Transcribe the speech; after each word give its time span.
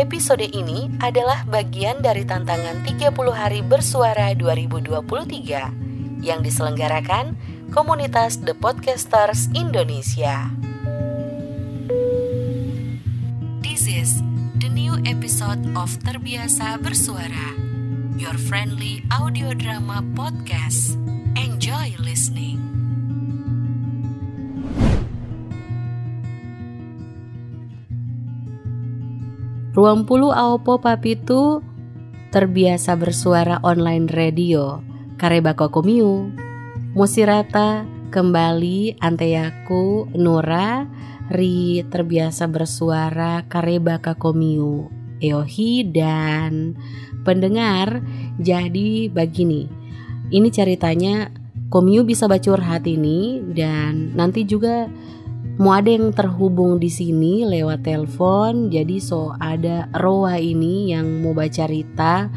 Episode 0.00 0.48
ini 0.56 0.88
adalah 1.04 1.44
bagian 1.44 2.00
dari 2.00 2.24
tantangan 2.24 2.88
30 2.88 3.12
hari 3.36 3.60
bersuara 3.60 4.32
2023 4.32 6.24
yang 6.24 6.40
diselenggarakan 6.40 7.36
komunitas 7.68 8.40
The 8.40 8.56
Podcasters 8.56 9.52
Indonesia. 9.52 10.48
This 13.60 13.84
is 13.84 14.24
the 14.64 14.72
new 14.72 14.96
episode 15.04 15.68
of 15.76 15.92
Terbiasa 16.00 16.80
Bersuara, 16.80 17.52
your 18.16 18.40
friendly 18.40 19.04
audio 19.12 19.52
drama 19.52 20.00
podcast. 20.16 20.96
Enjoy 21.36 21.92
listening. 22.00 22.59
Ruang 29.70 30.02
Pulu 30.02 30.34
Aopo 30.34 30.82
Papitu 30.82 31.62
terbiasa 32.34 32.98
bersuara 32.98 33.62
online 33.62 34.10
radio. 34.10 34.82
Karebako 35.14 35.70
Komiu. 35.70 36.26
Musirata 36.98 37.86
kembali 38.10 38.98
Anteyaku 38.98 40.10
Nura 40.18 40.90
Ri 41.30 41.86
terbiasa 41.86 42.50
bersuara 42.50 43.46
Karebaka 43.46 44.18
Komiu. 44.18 44.90
Eohi 45.22 45.86
dan 45.86 46.74
pendengar 47.22 48.02
jadi 48.42 49.06
begini. 49.06 49.70
Ini 50.34 50.50
ceritanya 50.50 51.30
Komiu 51.70 52.02
bisa 52.02 52.26
bacurhat 52.26 52.90
ini 52.90 53.38
dan 53.54 54.18
nanti 54.18 54.42
juga 54.42 54.90
mau 55.60 55.76
ada 55.76 55.92
yang 55.92 56.08
terhubung 56.16 56.80
di 56.80 56.88
sini 56.88 57.44
lewat 57.44 57.84
telepon 57.84 58.72
jadi 58.72 58.96
so 58.96 59.36
ada 59.36 59.92
Roa 59.92 60.40
ini 60.40 60.88
yang 60.88 61.20
mau 61.20 61.36
baca 61.36 61.52
cerita. 61.52 62.32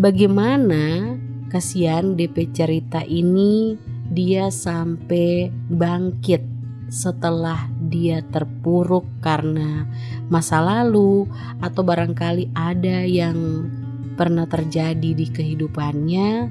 Bagaimana 0.00 1.12
kasihan 1.52 2.16
DP 2.16 2.48
cerita 2.56 3.04
ini? 3.04 3.76
Dia 4.08 4.48
sampai 4.48 5.52
bangkit 5.68 6.40
setelah 6.88 7.68
dia 7.88 8.24
terpuruk 8.24 9.04
karena 9.20 9.88
masa 10.28 10.60
lalu 10.64 11.28
atau 11.60 11.84
barangkali 11.84 12.52
ada 12.56 13.04
yang 13.04 13.68
pernah 14.16 14.48
terjadi 14.48 15.16
di 15.16 15.26
kehidupannya. 15.28 16.48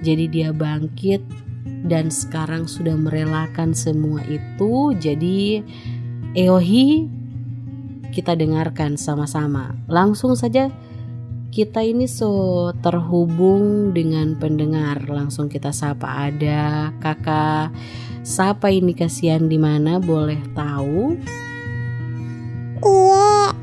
Jadi 0.00 0.24
dia 0.32 0.52
bangkit 0.56 1.20
dan 1.84 2.12
sekarang 2.12 2.68
sudah 2.68 2.96
merelakan 2.96 3.72
semua 3.72 4.24
itu. 4.28 4.92
Jadi 4.96 5.64
Eohi 6.36 7.08
kita 8.10 8.34
dengarkan 8.34 8.98
sama-sama. 8.98 9.74
Langsung 9.86 10.34
saja 10.34 10.68
kita 11.50 11.82
ini 11.82 12.06
so 12.06 12.70
terhubung 12.82 13.90
dengan 13.96 14.38
pendengar. 14.38 15.02
Langsung 15.06 15.50
kita 15.50 15.74
sapa 15.74 16.30
ada 16.30 16.94
kakak 17.02 17.74
Siapa 18.20 18.68
ini 18.68 18.92
kasihan 18.92 19.48
di 19.48 19.56
mana 19.56 19.96
boleh 19.96 20.36
tahu? 20.52 21.16
Iya, 22.84 23.56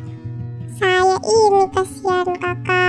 saya 0.73 1.15
ini 1.21 1.63
kasihan 1.69 2.27
kakak 2.41 2.86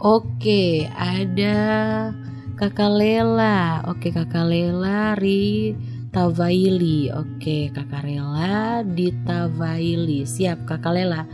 Oke, 0.00 0.88
ada 0.96 2.08
Kakak 2.56 2.88
Lela. 2.88 3.84
Oke, 3.84 4.08
Kakak 4.08 4.48
Lela 4.48 5.12
Ri 5.12 5.76
Tavaili. 6.08 7.12
Oke, 7.12 7.68
Kakak 7.68 8.08
Lela 8.08 8.80
di 8.80 9.12
Tavaili. 9.28 10.24
Siap, 10.24 10.64
Kakak 10.64 10.96
Lela. 10.96 11.28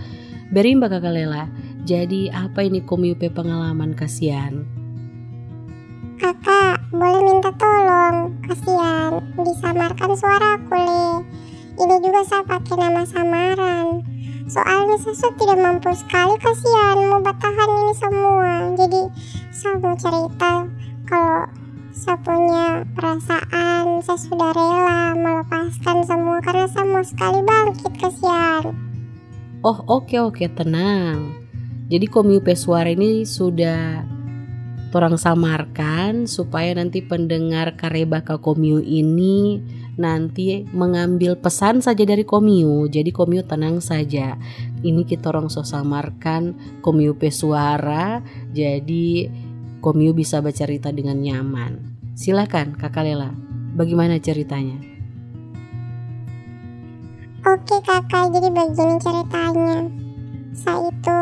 Berimba 0.51 0.91
Kakak 0.91 1.15
Lela. 1.15 1.47
Jadi 1.87 2.27
apa 2.27 2.67
ini 2.67 2.83
komiupe 2.83 3.31
pengalaman 3.31 3.95
kasihan? 3.95 4.67
Kakak, 6.19 6.91
boleh 6.91 7.23
minta 7.23 7.55
tolong. 7.55 8.35
Kasihan, 8.51 9.23
disamarkan 9.47 10.11
suaraku, 10.19 10.75
Le. 10.75 11.07
Ini 11.87 12.03
juga 12.03 12.27
saya 12.27 12.43
pakai 12.43 12.83
nama 12.83 13.07
samaran 13.07 14.16
soalnya 14.47 14.97
saya 15.03 15.33
tidak 15.35 15.59
mampu 15.59 15.91
sekali 15.95 16.35
kasihan 16.39 16.97
mau 17.11 17.21
bertahan 17.23 17.71
ini 17.71 17.95
semua. 17.99 18.51
Jadi 18.79 19.03
saya 19.51 19.75
mau 19.83 19.95
cerita 19.99 20.53
kalau 21.07 21.51
saya 21.97 22.19
punya 22.21 22.67
perasaan 22.93 24.05
saya 24.05 24.19
sudah 24.21 24.51
rela 24.55 25.17
melepaskan 25.19 26.05
semua 26.07 26.39
karena 26.45 26.67
saya 26.71 26.87
mau 26.87 27.03
sekali 27.03 27.41
bangkit 27.43 27.93
kasihan. 27.99 28.65
Oh 29.67 29.83
oke 29.87 30.07
okay, 30.07 30.19
oke 30.23 30.39
okay, 30.39 30.49
tenang. 30.49 31.35
Jadi 31.87 32.07
komiu 32.11 32.43
pesuara 32.43 32.91
ini 32.91 33.23
sudah 33.23 34.03
orang 34.97 35.21
samarkan 35.21 36.25
supaya 36.25 36.73
nanti 36.73 37.05
pendengar 37.05 37.77
karebaka 37.77 38.41
komiu 38.41 38.81
ini 38.81 39.61
nanti 39.97 40.69
mengambil 40.71 41.37
pesan 41.37 41.81
saja 41.81 42.05
dari 42.05 42.23
Komiu. 42.23 42.89
Jadi 42.89 43.11
Komiu 43.13 43.43
tenang 43.45 43.81
saja. 43.81 44.37
Ini 44.85 45.03
kita 45.09 45.33
orang 45.33 45.49
so 45.49 45.65
samarkan 45.65 46.57
Komiu 46.85 47.17
pesuara. 47.17 48.21
Jadi 48.53 49.29
Komiu 49.81 50.13
bisa 50.13 50.45
bercerita 50.45 50.93
dengan 50.93 51.21
nyaman. 51.21 51.97
Silakan 52.17 52.77
Kakak 52.77 53.05
Lela. 53.05 53.33
Bagaimana 53.77 54.17
ceritanya? 54.17 54.97
Oke 57.47 57.79
kakak, 57.87 58.35
jadi 58.35 58.51
begini 58.51 58.97
ceritanya. 58.99 59.87
Saya 60.51 60.91
itu 60.91 61.21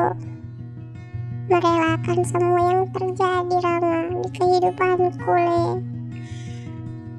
merelakan 1.53 2.19
semua 2.25 2.61
yang 2.73 2.83
terjadi 2.97 3.57
Rama 3.61 4.25
di 4.25 4.29
kehidupanku 4.33 5.29
Le 5.29 5.94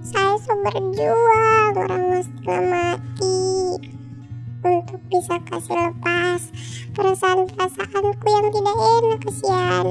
saya 0.06 0.38
sudah 0.38 0.70
berjuang 0.70 1.74
orang 1.74 2.22
setengah 2.22 2.64
mati 2.70 3.42
untuk 4.62 5.02
bisa 5.10 5.36
kasih 5.50 5.78
lepas 5.90 6.42
perasaan-perasaanku 6.94 8.26
yang 8.30 8.48
tidak 8.54 8.78
enak 8.78 9.20
kesian 9.26 9.86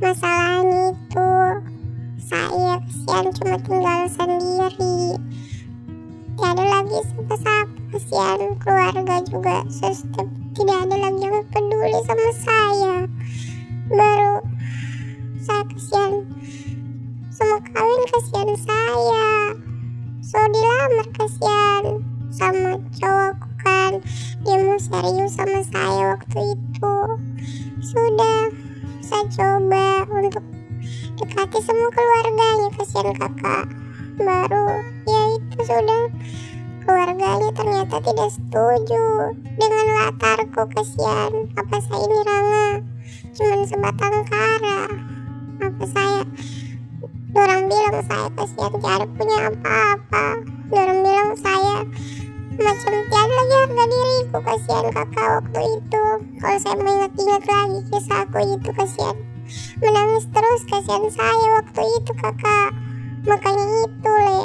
masalahnya 0.00 0.96
itu 0.96 1.30
saya 2.24 2.80
kesian 2.88 3.24
cuma 3.36 3.56
tinggal 3.60 4.00
sendiri. 4.08 5.20
Tidak 6.34 6.50
ada 6.50 6.64
lagi 6.64 6.98
siapa-siapa 7.04 7.78
kesian 7.92 8.40
keluarga 8.58 9.16
juga. 9.28 9.56
Sistem 9.68 10.32
tidak 10.56 10.88
ada 10.88 10.96
lagi 10.98 11.20
yang 11.20 11.44
peduli 11.52 12.00
sama 12.08 12.30
saya. 12.40 12.96
Baru 13.92 14.23
kasihan 18.14 18.54
saya. 18.62 19.26
So 20.22 20.38
dilamar 20.38 21.08
kasihan 21.18 21.84
sama 22.30 22.78
cowokku 22.94 23.48
kan. 23.58 23.92
Dia 24.46 24.56
mau 24.62 24.78
serius 24.78 25.34
sama 25.34 25.66
saya 25.66 26.14
waktu 26.14 26.54
itu. 26.54 26.94
Sudah 27.82 28.54
saya 29.02 29.24
coba 29.34 30.06
untuk 30.14 30.46
dekati 31.18 31.58
semua 31.58 31.90
keluarganya 31.90 32.68
kasihan 32.78 33.10
kakak. 33.18 33.66
Baru 34.22 34.66
ya 35.10 35.22
itu 35.34 35.58
sudah. 35.66 36.04
Keluarganya 36.86 37.50
ternyata 37.56 37.96
tidak 37.98 38.30
setuju 38.30 39.34
dengan 39.58 39.86
latarku 39.90 40.62
kasihan. 40.70 41.50
Apa 41.58 41.76
saya 41.82 42.06
ini 42.06 42.20
Ranga 42.22 42.68
cuman 43.34 43.60
sebatang 43.66 44.16
kara. 44.30 44.82
Apa 45.64 45.84
saya 45.90 46.22
Orang 47.34 47.66
bilang 47.66 47.98
saya 48.06 48.30
kasihan 48.38 48.74
tiada 48.78 49.06
punya 49.18 49.38
apa-apa. 49.50 50.26
Orang 50.70 50.98
bilang 51.02 51.34
saya 51.34 51.82
macam 52.54 52.94
tiada 53.10 53.34
lagi 53.34 53.54
harga 53.58 53.84
diriku 53.90 54.38
kasihan 54.38 54.86
kakak 54.94 55.28
waktu 55.42 55.60
itu. 55.74 56.04
Kalau 56.38 56.58
saya 56.62 56.76
mengingat-ingat 56.78 57.42
lagi 57.42 57.78
kisahku 57.90 58.38
itu 58.38 58.70
kasihan 58.78 59.16
menangis 59.82 60.24
terus 60.30 60.62
kasihan 60.70 61.04
saya 61.10 61.46
waktu 61.58 61.82
itu 61.98 62.12
kakak. 62.22 62.70
Makanya 63.26 63.66
itu 63.82 64.12
le. 64.14 64.42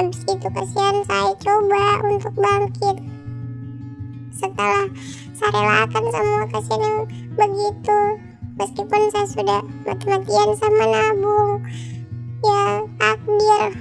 Habis 0.00 0.20
itu 0.24 0.48
kasihan 0.56 0.96
saya 1.04 1.32
coba 1.36 1.84
untuk 2.08 2.32
bangkit. 2.32 2.96
Setelah 4.32 4.88
saya 5.36 5.52
relakan 5.52 6.04
semua 6.08 6.44
kasihan 6.48 6.80
yang 6.80 6.98
begitu 7.36 8.29
meskipun 8.60 9.02
saya 9.08 9.24
sudah 9.24 9.60
mati-matian 9.88 10.52
sama 10.52 10.84
nabung 10.84 11.64
ya 12.44 12.84
takdir 13.00 13.72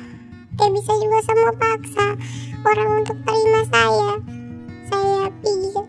kayak 0.55 0.71
bisa 0.75 0.91
juga 1.03 1.19
sama 1.23 1.51
paksa 1.55 2.07
orang 2.67 2.89
untuk 3.03 3.17
terima 3.23 3.61
saya. 3.71 4.11
Saya 4.89 5.23
pergi 5.39 5.79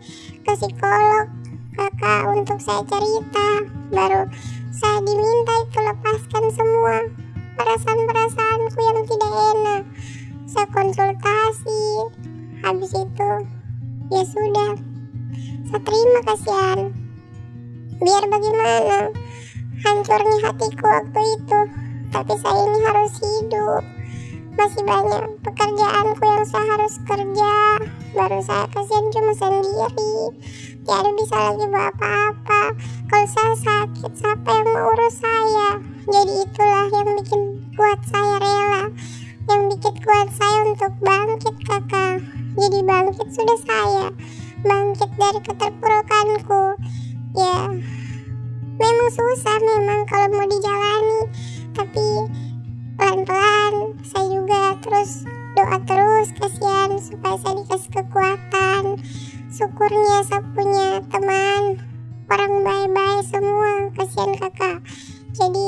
ke 0.46 0.52
psikolog 0.54 1.26
kakak 1.74 2.22
untuk 2.30 2.58
saya 2.62 2.82
cerita. 2.86 3.48
Baru 3.90 4.30
saya 4.70 4.98
diminta 5.02 5.54
itu 5.66 5.78
lepaskan 5.82 6.44
semua 6.54 6.96
perasaan-perasaanku 7.58 8.78
yang 8.78 9.00
tidak 9.06 9.32
enak. 9.54 9.82
Saya 10.46 10.66
konsultasi. 10.70 11.82
Habis 12.60 12.92
itu 12.94 13.30
ya 14.12 14.22
sudah. 14.22 14.72
Saya 15.70 15.80
terima 15.82 16.20
kasihan 16.26 16.99
biar 18.00 18.24
bagaimana? 18.32 19.12
Hancurnya 19.84 20.36
hatiku 20.44 20.84
waktu 20.88 21.20
itu. 21.36 21.60
Tapi 22.10 22.32
saya 22.40 22.60
ini 22.66 22.78
harus 22.84 23.12
hidup. 23.22 23.82
Masih 24.56 24.82
banyak 24.82 25.24
pekerjaanku 25.46 26.24
yang 26.24 26.44
saya 26.48 26.66
harus 26.76 26.94
kerja. 27.06 27.54
Baru 28.16 28.40
saya 28.42 28.66
kasihan 28.72 29.06
cuma 29.12 29.32
sendiri. 29.36 30.12
Tidak 30.80 31.12
bisa 31.16 31.36
lagi 31.38 31.64
buat 31.70 31.92
apa-apa. 31.96 32.62
Kalau 33.08 33.26
saya 33.28 33.54
sakit 33.56 34.12
siapa 34.16 34.48
yang 34.48 34.68
mau 34.74 34.90
urus 34.90 35.16
saya? 35.20 35.70
Jadi 36.08 36.32
itulah 36.44 36.86
yang 36.90 37.08
bikin 37.20 37.42
kuat 37.76 38.00
saya 38.08 38.36
rela. 38.42 38.84
Yang 39.48 39.62
bikin 39.76 39.94
kuat 40.02 40.28
saya 40.34 40.58
untuk 40.66 40.92
bangkit 41.04 41.56
kakak. 41.68 42.16
Jadi 42.58 42.78
bangkit 42.80 43.28
sudah 43.30 43.58
saya. 43.64 44.06
Bangkit 44.60 45.10
dari 45.16 45.40
keterpurukanku 45.40 46.64
ya 47.36 47.70
memang 48.80 49.10
susah 49.12 49.58
memang 49.60 50.00
kalau 50.08 50.28
mau 50.34 50.46
dijalani. 50.48 51.20
Tapi 51.70 52.06
pelan-pelan 52.98 53.74
saya 54.02 54.26
juga 54.28 54.62
terus 54.82 55.24
doa 55.54 55.78
terus 55.84 56.28
kasihan 56.38 56.90
supaya 56.98 57.36
saya 57.38 57.54
dikasih 57.62 57.90
kekuatan. 57.92 58.82
Syukurnya 59.50 60.16
saya 60.26 60.42
punya 60.54 60.88
teman 61.10 61.62
orang 62.30 62.54
baik-baik 62.62 63.22
semua 63.26 63.90
kasihan 63.98 64.32
kakak. 64.38 64.78
Jadi 65.34 65.66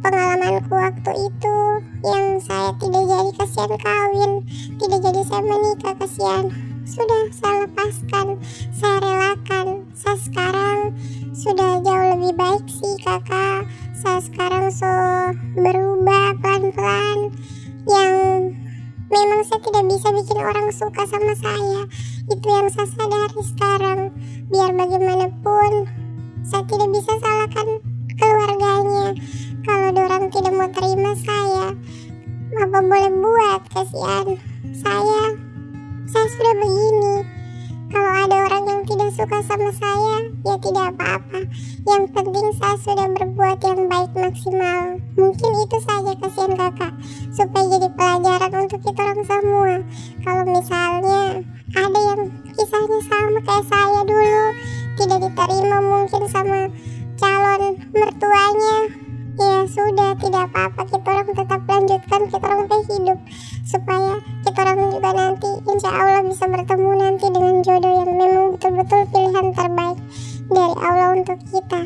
pengalamanku 0.00 0.72
waktu 0.72 1.12
itu 1.28 1.56
yang 2.04 2.40
saya 2.40 2.72
tidak 2.80 3.04
jadi 3.04 3.30
kasihan 3.36 3.72
kawin. 3.76 4.32
Tidak 4.80 5.00
jadi 5.04 5.20
saya 5.28 5.42
menikah 5.44 5.94
kasihan. 6.00 6.44
Sudah 6.88 7.22
saya 7.30 7.68
lepaskan 7.68 8.26
saya 8.74 8.98
relakan 8.98 9.59
saya 10.00 10.16
sekarang 10.16 10.96
sudah 11.36 11.84
jauh 11.84 12.06
lebih 12.16 12.32
baik 12.32 12.64
sih 12.72 12.96
kakak. 13.04 13.68
Saya 14.00 14.20
sekarang 14.24 14.72
so 14.72 14.88
berubah 15.60 16.40
pelan-pelan. 16.40 17.36
Yang 17.84 18.12
memang 19.12 19.40
saya 19.44 19.60
tidak 19.60 19.84
bisa 19.92 20.08
bikin 20.16 20.38
orang 20.40 20.72
suka 20.72 21.04
sama 21.04 21.36
saya. 21.36 21.84
Itu 22.32 22.46
yang 22.48 22.72
saya 22.72 22.88
sadari 22.88 23.42
sekarang. 23.44 24.00
Biar 24.48 24.72
bagaimanapun 24.72 25.72
saya 26.48 26.64
tidak 26.64 26.88
bisa 26.96 27.12
salahkan 27.20 27.68
keluarganya. 28.16 29.20
Kalau 29.68 29.92
orang 29.92 30.32
tidak 30.32 30.52
mau 30.56 30.70
terima 30.72 31.12
saya 31.20 31.76
apa 32.56 32.78
boleh 32.82 33.12
buat? 33.20 33.60
Kasihan 33.68 34.26
saya. 34.80 35.22
Saya 36.08 36.26
sudah 36.32 36.54
begini. 36.56 37.16
Kalau 37.90 38.12
ada 38.26 38.36
orang 38.46 38.59
suka 39.20 39.36
sama 39.44 39.68
saya 39.76 40.32
ya 40.48 40.56
tidak 40.64 40.96
apa-apa. 40.96 41.44
Yang 41.84 42.04
penting 42.16 42.48
saya 42.56 42.76
sudah 42.80 43.08
berbuat 43.12 43.60
yang 43.60 43.84
baik 43.84 44.12
maksimal. 44.16 44.96
Mungkin 45.12 45.50
itu 45.60 45.76
saja 45.84 46.12
kasihan 46.16 46.52
kakak 46.56 46.92
supaya 47.28 47.66
jadi 47.68 47.88
pelajaran 47.92 48.52
untuk 48.64 48.80
kita 48.80 49.00
orang 49.04 49.24
semua. 49.28 49.72
Kalau 50.24 50.44
misalnya 50.48 51.20
ada 51.76 52.00
yang 52.00 52.22
kisahnya 52.56 53.00
sama 53.12 53.38
kayak 53.44 53.64
saya 53.68 54.00
dulu 54.08 54.44
tidak 54.96 55.18
diterima 55.28 55.78
mungkin 55.84 56.22
sama 56.24 56.60
calon 57.20 57.76
mertuanya 57.92 58.76
ya 59.36 59.58
sudah 59.68 60.10
tidak 60.16 60.42
apa-apa. 60.48 60.80
Kita 60.96 61.08
orang 61.12 61.32
tetap 61.36 61.60
lanjutkan 61.68 62.20
kita 62.24 62.46
orang 62.48 62.68
hidup. 62.88 63.18
Supaya 63.68 64.12
kita 64.48 64.58
orang 64.64 64.78
juga 64.96 65.10
nanti 65.12 65.29
insya 65.80 65.96
Allah 65.96 66.28
bisa 66.28 66.44
bertemu 66.44 66.92
nanti 66.92 67.26
dengan 67.32 67.64
jodoh 67.64 67.94
yang 68.04 68.12
memang 68.12 68.46
betul-betul 68.52 69.00
pilihan 69.16 69.48
terbaik 69.56 69.98
dari 70.52 70.74
Allah 70.76 71.08
untuk 71.16 71.40
kita. 71.48 71.82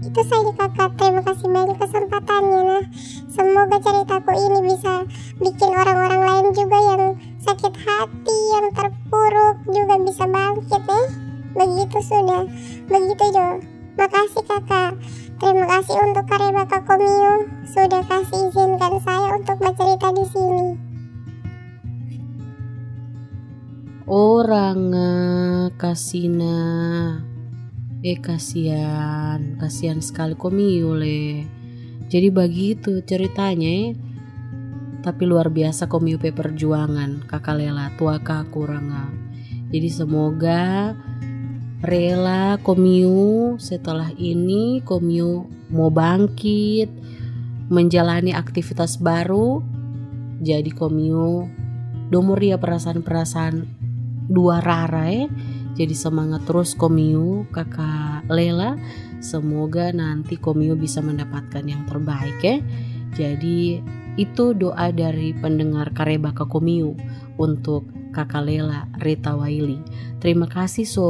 Itu 0.00 0.20
saja 0.24 0.52
kakak. 0.56 0.96
Terima 0.96 1.20
kasih 1.20 1.48
banyak 1.52 1.76
kesempatannya 1.76 2.60
nah. 2.64 2.84
Semoga 3.28 3.76
ceritaku 3.84 4.32
ini 4.32 4.60
bisa 4.72 5.04
bikin 5.44 5.70
orang-orang 5.76 6.22
lain 6.24 6.46
juga 6.56 6.78
yang 6.80 7.04
sakit 7.44 7.74
hati 7.76 8.38
yang 8.56 8.66
terpuruk 8.72 9.56
juga 9.76 9.94
bisa 10.08 10.24
bangkit 10.24 10.82
eh. 10.88 11.08
Begitu 11.52 11.98
sudah. 12.00 12.48
Begitu 12.88 13.24
jo. 13.28 13.60
Makasih 14.00 14.44
kakak. 14.48 14.96
Terima 15.36 15.68
kasih 15.68 16.00
untuk 16.00 16.24
karya 16.32 16.64
Kak 16.64 16.82
Komio 16.88 17.44
sudah 17.68 18.02
kasih 18.08 18.48
izinkan 18.48 19.04
saya 19.04 19.36
untuk 19.36 19.57
Orang 24.38 24.94
kasina. 25.74 26.54
Eh 28.06 28.22
kasihan 28.22 29.58
kasihan 29.58 29.98
sekali 29.98 30.38
Komio 30.38 30.94
le. 30.94 31.42
Jadi 32.06 32.30
begitu 32.30 33.02
ceritanya 33.02 33.66
eh. 33.66 33.98
tapi 35.02 35.26
luar 35.26 35.50
biasa 35.50 35.90
Komio 35.90 36.22
pe 36.22 36.30
perjuangan 36.30 37.26
kakak 37.26 37.58
lela 37.58 37.90
tua 37.98 38.22
kak 38.22 38.54
kurang 38.54 38.94
jadi 39.74 39.88
semoga 39.90 40.94
rela 41.82 42.62
Komiu 42.62 43.58
setelah 43.58 44.14
ini 44.14 44.86
Komiu 44.86 45.50
mau 45.70 45.90
bangkit 45.90 46.90
menjalani 47.74 48.38
aktivitas 48.38 49.02
baru 49.02 49.62
jadi 50.38 50.70
Komiu 50.70 51.46
domur 52.10 52.38
dia 52.42 52.58
perasaan-perasaan 52.58 53.77
dua 54.28 54.60
rara 54.60 55.08
ya 55.08 55.26
jadi 55.74 55.94
semangat 55.94 56.44
terus 56.44 56.76
Komiu 56.76 57.48
kakak 57.50 58.28
Lela 58.28 58.76
semoga 59.24 59.90
nanti 59.90 60.36
Komiu 60.36 60.76
bisa 60.76 61.00
mendapatkan 61.00 61.64
yang 61.64 61.88
terbaik 61.88 62.38
ya 62.44 62.60
jadi 63.16 63.80
itu 64.18 64.50
doa 64.52 64.90
dari 64.90 65.30
pendengar 65.32 65.94
Karebaka 65.94 66.44
Komiu 66.50 66.98
untuk 67.38 67.86
kakak 68.10 68.50
Lela 68.50 68.90
Rita 68.98 69.38
Waili. 69.38 69.78
Terima 70.18 70.50
kasih 70.50 70.82
so 70.82 71.08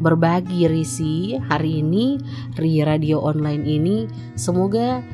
berbagi 0.00 0.64
Risi 0.64 1.36
hari 1.36 1.84
ini 1.84 2.16
Ri 2.56 2.80
Radio 2.80 3.20
Online 3.20 3.64
ini. 3.68 4.08
Semoga 4.40 5.04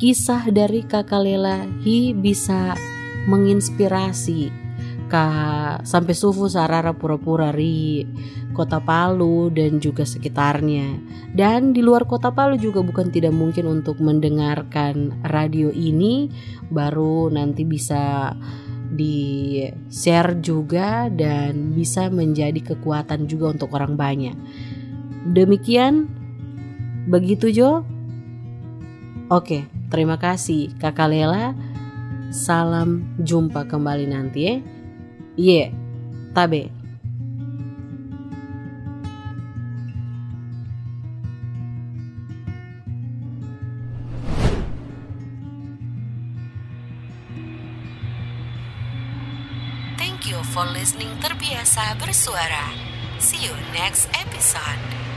kisah 0.00 0.48
dari 0.48 0.80
kakak 0.80 1.20
Lela 1.20 1.68
Hi 1.84 2.16
bisa 2.16 2.72
menginspirasi 3.28 4.61
Kak 5.12 5.84
sampai 5.84 6.16
sufu 6.16 6.48
sarara 6.48 6.96
pura-pura 6.96 7.52
ri 7.52 8.08
kota 8.56 8.80
Palu 8.80 9.52
dan 9.52 9.76
juga 9.76 10.08
sekitarnya. 10.08 10.96
Dan 11.36 11.76
di 11.76 11.84
luar 11.84 12.08
kota 12.08 12.32
Palu 12.32 12.56
juga 12.56 12.80
bukan 12.80 13.12
tidak 13.12 13.36
mungkin 13.36 13.68
untuk 13.68 14.00
mendengarkan 14.00 15.20
radio 15.20 15.68
ini 15.68 16.32
baru 16.72 17.28
nanti 17.28 17.68
bisa 17.68 18.32
di 18.92 19.60
share 19.92 20.40
juga 20.40 21.12
dan 21.12 21.76
bisa 21.76 22.08
menjadi 22.08 22.72
kekuatan 22.72 23.28
juga 23.28 23.52
untuk 23.52 23.76
orang 23.76 24.00
banyak. 24.00 24.36
Demikian 25.28 26.08
begitu 27.04 27.52
Jo. 27.52 27.84
Oke, 29.28 29.68
terima 29.92 30.16
kasih 30.16 30.72
Kakak 30.80 31.12
Lela. 31.12 31.52
Salam 32.32 33.12
jumpa 33.20 33.68
kembali 33.68 34.08
nanti 34.08 34.40
ya. 34.40 34.56
Ye, 35.36 35.64
yeah, 35.64 35.70
tabe. 36.34 36.82
for 50.52 50.68
listening 50.68 51.08
terbiasa 51.16 51.96
bersuara. 51.96 52.76
See 53.16 53.40
you 53.48 53.56
next 53.72 54.04
episode. 54.12 55.11